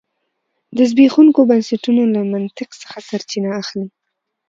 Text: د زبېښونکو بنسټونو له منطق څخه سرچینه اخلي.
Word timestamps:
د 0.77 0.77
زبېښونکو 0.89 1.41
بنسټونو 1.49 2.03
له 2.13 2.21
منطق 2.31 2.69
څخه 2.81 2.97
سرچینه 3.09 3.49
اخلي. 3.61 3.87